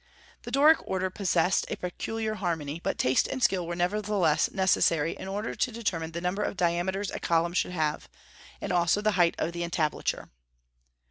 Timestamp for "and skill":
3.27-3.67